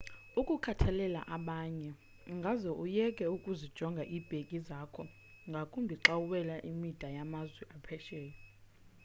ukukhathalela 0.39 1.21
abanye 1.35 1.89
ungaze 2.31 2.69
uyeke 2.83 3.25
ukuzijonga 3.35 4.03
iibhegi 4.13 4.57
zakho 4.67 5.03
ngakumbi 5.49 5.93
xa 6.03 6.13
uwela 6.23 6.55
imida 6.71 7.07
yamazwe 7.17 7.63
aphesheya 7.77 8.35